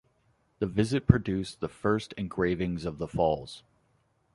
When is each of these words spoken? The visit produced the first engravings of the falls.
The 0.57 0.65
visit 0.65 1.05
produced 1.05 1.59
the 1.59 1.67
first 1.67 2.13
engravings 2.13 2.85
of 2.85 2.97
the 2.97 3.07
falls. 3.07 3.61